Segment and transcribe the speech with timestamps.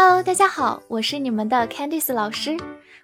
[0.00, 2.56] Hello，大家好，我是你们的 Candice 老师，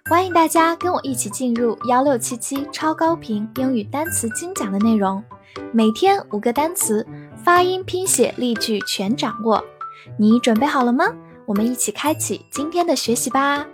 [0.05, 5.21] 欢迎大家跟我一起进入幺六七七超高频英语单词精讲的内容，
[5.73, 7.05] 每天五个单词，
[7.43, 9.61] 发音、拼写、例句全掌握，
[10.17, 11.13] 你准备好了吗？
[11.45, 13.67] 我们一起开启今天的学习吧。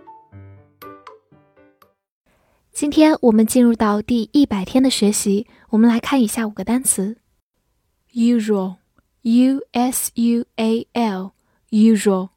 [2.72, 7.18] 今天我们进入到第一百天的学习，我们来看以下五个单词
[8.16, 12.30] ：usual，u s u a l，usual。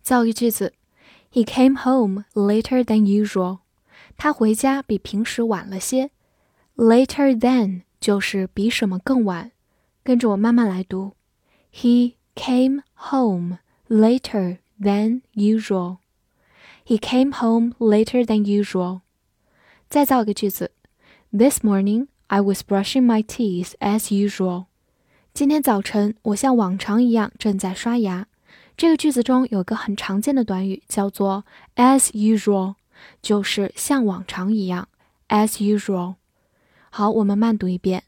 [0.00, 0.72] 造个句子
[1.32, 3.58] ：He came home later than usual。
[4.16, 6.12] 他回家比平时晚了些。
[6.76, 9.50] Later than 就是比什么更晚。
[10.04, 11.14] 跟着我慢慢来读
[11.74, 12.19] ：He。
[12.35, 15.97] came home later than usual.
[16.85, 19.01] He came home later than usual.
[19.89, 20.71] 再造一个句子：
[21.31, 24.65] This morning I was brushing my teeth as usual.
[25.33, 28.27] 今天早晨我像往常一样正在刷牙。
[28.77, 32.75] 这个句子中有个很常见的短语叫做 as usual，
[33.21, 34.89] 就是像往常一样
[35.29, 36.15] as usual。
[36.89, 38.03] 好，我们慢读一遍：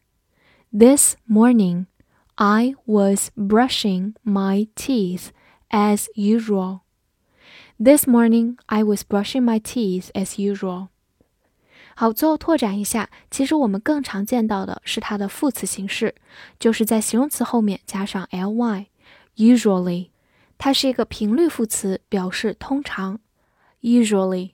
[0.71, 1.85] This morning
[2.35, 5.29] I was brushing my teeth
[5.69, 6.81] as usual.
[7.79, 10.89] This morning, I was brushing my teeth as usual.
[11.95, 16.13] 好，最后拓展一下，其实我们更常见到的是它的副词形式，
[16.59, 20.09] 就是在形容词后面加上 ly。Usually，
[20.59, 23.19] 它是一个频率副词，表示通常。
[23.81, 24.51] Usually。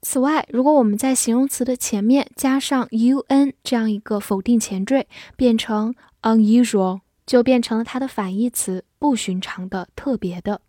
[0.00, 7.00] 此外，如果我们在形容词的前面加上 un 这样一个否定前缀，变成 unusual。
[7.25, 10.61] 就变成了它的反义词，不寻常的、特别的。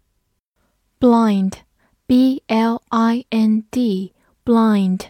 [1.01, 5.01] blind，b l i n d，blind。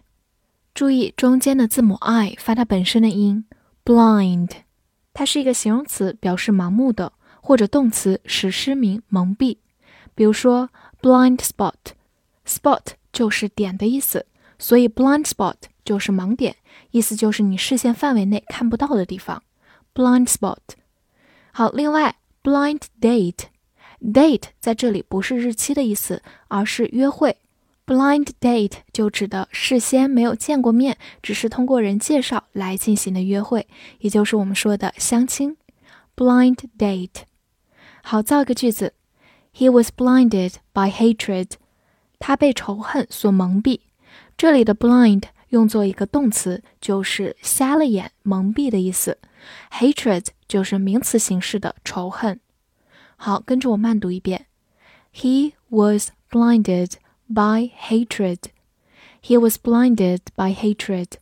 [0.73, 3.45] 注意中间的字母 i 发它本身的音
[3.85, 4.51] ，blind。
[5.13, 9.59] 它是一个形容词，表示盲目的，或者动词使失明、蒙蔽。
[10.17, 12.81] 比如说 blind spot，spot
[13.13, 14.27] 就是点的意思，
[14.59, 16.57] 所以 blind spot 就是盲点，
[16.91, 19.43] 意思就是你视线范围内看不到的地方。
[19.95, 20.59] blind spot。
[21.57, 27.37] 好，另外，blind date，date 在这里不是日期的意思，而是约会。
[27.87, 33.69] blind date 就指的事先没有见过面，只是通过人介绍来进行的约会，
[34.01, 35.57] 也就是我们说的相亲。
[36.17, 37.23] blind date。
[38.03, 38.93] 好，造一个句子
[39.57, 41.51] ：He was blinded by hatred。
[42.19, 43.79] 他被仇恨所蒙蔽。
[44.37, 49.19] 这里的 blind 用作一个动词，就是瞎了眼、蒙蔽的意思。
[49.71, 52.41] Hatred 就是名词形式的仇恨。
[53.17, 54.47] 好，跟着我慢读一遍
[55.15, 56.93] ：He was blinded
[57.29, 58.39] by hatred.
[59.23, 61.13] He was blinded by hatred.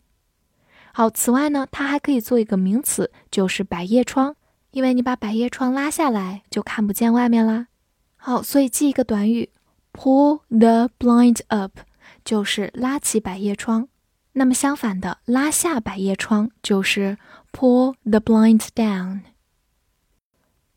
[0.93, 4.35] 好，此外呢，它还可以做一个名词，就是百叶窗，
[4.73, 7.69] 因为你把百叶窗拉下来，就看不见外面啦。
[8.17, 9.51] 好，所以记一个短语
[9.93, 11.79] ：pull the blind up，
[12.25, 13.89] 就是拉起百叶窗。
[14.33, 17.19] 那么相反的，拉下百叶窗就是
[17.52, 19.22] pull the blinds down.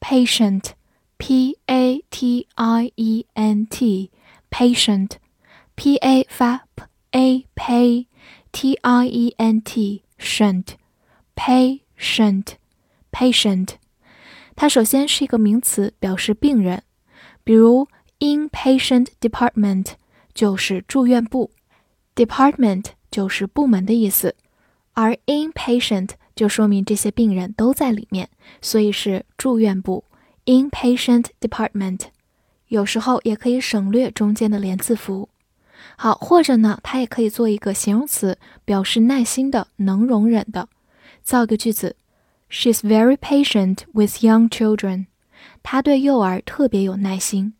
[0.00, 0.72] Patient,
[1.19, 4.10] p a t i e n t,
[4.50, 5.12] patient,
[5.75, 8.06] p a 发 p a pay,
[8.50, 10.76] t i e n t, shant,
[11.36, 12.54] patient,
[13.12, 13.75] patient.
[14.56, 16.82] 它首先是一个名词，表示病人，
[17.44, 17.88] 比如
[18.19, 19.92] inpatient department
[20.34, 21.50] 就是住院部，
[22.14, 24.34] department 就是部门的意思，
[24.92, 28.29] 而 inpatient 就说明这些病人都在里面，
[28.62, 30.03] 所以是住院部
[30.46, 32.01] inpatient department。
[32.68, 35.29] 有时候也可以省略中间的连字符。
[35.97, 40.68] 好，或者呢，它也可以做一个形容词，表示耐心的、能容忍的。
[41.22, 41.95] 造个句子
[42.50, 45.06] ：She's very patient with young children。
[45.63, 47.54] 她对幼儿特别有耐心。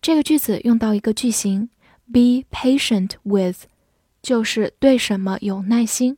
[0.00, 1.68] 这个句子用到一个句型
[2.10, 3.66] ：be patient with。
[4.22, 6.16] 就是对什么有耐心。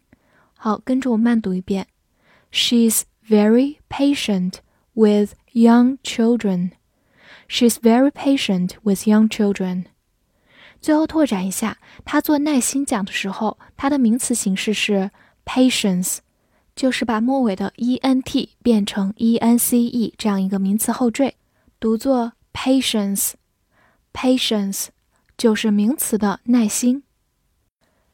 [0.56, 1.88] 好，跟着我慢读一遍。
[2.51, 4.55] She's very patient
[4.93, 6.71] with young children.
[7.47, 9.85] She's very patient with young children.
[10.79, 15.11] 最后拓展一下，他做耐心讲的时候，它的名词形式是
[15.45, 16.19] patience，
[16.75, 21.35] 就是把末尾的 e n t 变成 e n c e 这样一个名词后缀，
[21.79, 24.87] 读作 patience。patience
[25.37, 27.03] 就是名词的耐心。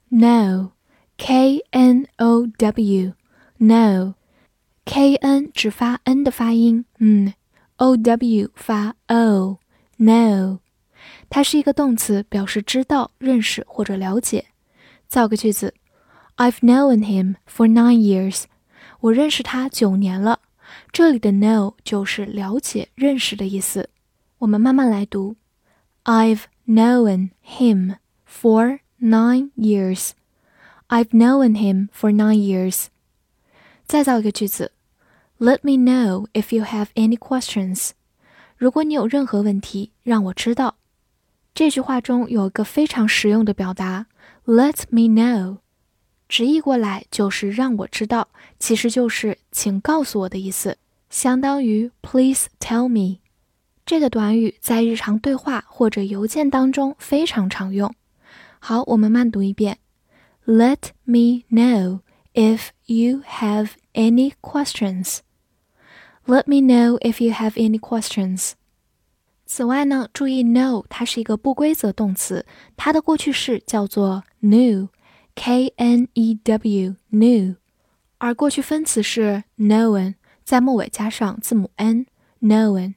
[0.09, 0.71] No,
[1.17, 3.13] K N O W,
[3.57, 4.13] no,
[4.85, 7.33] K N 只发 N 的发音，嗯，
[7.75, 9.59] O W 发 O,
[9.99, 10.59] know，
[11.29, 14.45] 它是一个动词，表示知道、认识或者了解。
[15.07, 15.73] 造个句子：
[16.37, 18.43] I've known him for nine years。
[19.01, 20.39] 我认识他九年了。
[20.91, 23.89] 这里的 know 就是了解、认识的意思。
[24.39, 25.35] 我们慢慢来读：
[26.03, 27.95] I've known him
[28.29, 30.11] for nine years.
[30.89, 32.87] I've known him for nine years.
[33.92, 34.72] 再造一个句子
[35.38, 37.90] ：Let me know if you have any questions.
[38.56, 40.76] 如果你有任何问题，让我知道。
[41.52, 44.06] 这句话中有一个非常实用的表达
[44.46, 45.58] ：Let me know。
[46.26, 48.28] 直译过来就是让我知道，
[48.58, 50.78] 其实就是请告诉我的意思，
[51.10, 53.18] 相当于 Please tell me。
[53.84, 57.94] 这个短语在日常对话或者邮件当中非常常用。
[58.58, 59.76] 好，我们慢读一遍。
[60.46, 62.00] Let me know
[62.34, 65.18] if you have any questions.
[66.26, 68.52] Let me know if you have any questions.
[69.44, 72.46] 此外呢，注意 know 它是一个不规则动词，
[72.76, 77.56] 它的过去式叫做 knew，k n e w knew，
[78.18, 80.14] 而过去分词是 known，
[80.44, 82.94] 在末尾加上字母 n，known。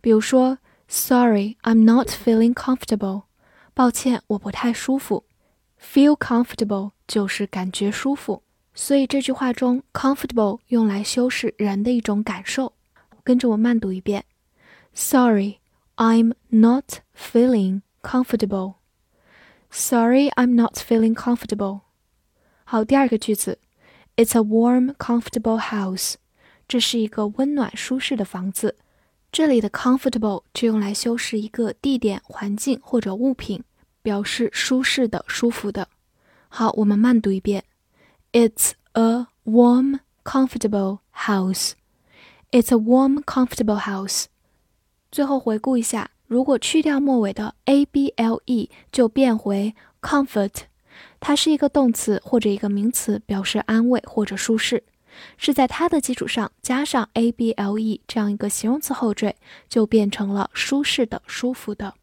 [0.00, 3.24] 比如说，Sorry, I'm not feeling comfortable。
[3.74, 5.24] 抱歉，我不太舒服。
[5.80, 8.42] Feel comfortable 就是感觉舒服，
[8.74, 12.72] 所以这句话中 comfortable 用来修饰人的一种感受。
[13.22, 14.24] 跟着我慢读一遍：
[14.94, 15.58] Sorry,
[15.96, 18.74] I'm not feeling。Comfortable.
[19.68, 21.80] Sorry, I'm not feeling comfortable.
[22.62, 23.58] 好，第二个句子，
[24.14, 26.14] It's a warm, comfortable house.
[26.71, 28.77] 这是一个温暖舒适的房子。
[29.29, 33.61] 这里的 comfortable 就用来修饰一个地点、环境或者物品，
[34.01, 35.89] 表示舒适的、舒服的。
[36.47, 37.65] 好，我们慢读一遍
[38.31, 41.71] ：It's a warm, comfortable house.
[42.51, 44.27] It's a warm, comfortable house.
[45.11, 46.11] 最后回顾一下。
[46.25, 50.53] 如果去掉末尾的 a b l e，就变回 comfort。
[51.19, 54.81] 它是一个动词或者一个名词，表示安慰或者舒适。
[55.37, 59.35] 是在它的基础上加上 a b l e 这样一个形容词后缀，
[59.67, 61.95] 就变成了舒适的、舒服的。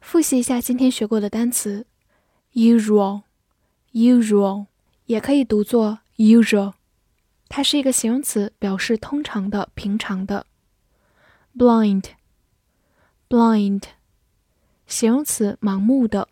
[0.00, 1.86] 复习一下今天学过的单词
[2.54, 4.66] ：usual，usual
[5.06, 6.72] 也可以读作 usual。
[7.48, 10.46] 它是一个形容词，表示通常的、平常的。
[11.56, 12.04] blind。
[13.28, 13.82] blind，
[14.86, 16.28] 形容词盲目的，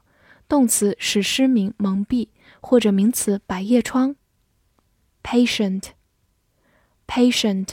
[0.48, 2.28] 动词使失明、蒙蔽，
[2.60, 4.16] 或者名词百叶窗。
[5.26, 7.70] patient，patient，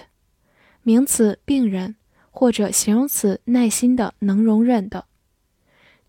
[0.81, 1.95] 名词病人，
[2.31, 5.05] 或者形容词耐心的、能容忍的。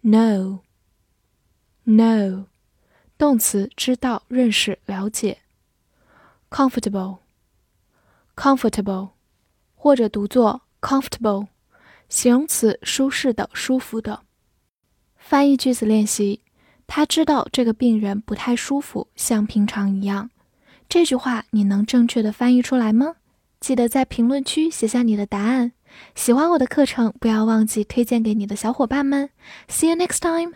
[0.02, 0.56] know，know，
[3.18, 5.40] 动词知道、认识、了解。
[6.48, 9.10] comfortable，comfortable，
[9.74, 11.48] 或者读作 comfortable。
[12.08, 14.22] 形容词舒适的、舒服的。
[15.16, 16.40] 翻译句子练习：
[16.86, 20.30] 他知道这个病人不太舒服，像平常一样。
[20.94, 23.16] 这句话你能正确的翻译出来吗？
[23.58, 25.72] 记得在评论区写下你的答案。
[26.14, 29.30] 喜欢我的课程，不要忘记推荐给你的小伙伴们。
[29.68, 30.54] See you next time.